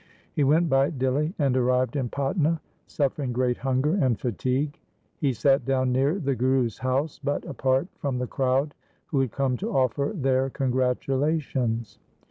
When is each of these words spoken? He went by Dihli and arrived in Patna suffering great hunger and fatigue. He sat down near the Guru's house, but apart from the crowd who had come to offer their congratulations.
He 0.33 0.43
went 0.43 0.67
by 0.67 0.89
Dihli 0.89 1.35
and 1.37 1.55
arrived 1.55 1.95
in 1.95 2.09
Patna 2.09 2.59
suffering 2.87 3.31
great 3.31 3.57
hunger 3.57 3.91
and 3.93 4.19
fatigue. 4.19 4.79
He 5.19 5.31
sat 5.31 5.63
down 5.63 5.91
near 5.91 6.17
the 6.17 6.33
Guru's 6.33 6.79
house, 6.79 7.19
but 7.23 7.45
apart 7.45 7.87
from 7.99 8.17
the 8.17 8.25
crowd 8.25 8.73
who 9.05 9.19
had 9.19 9.31
come 9.31 9.57
to 9.57 9.69
offer 9.69 10.11
their 10.15 10.49
congratulations. 10.49 11.99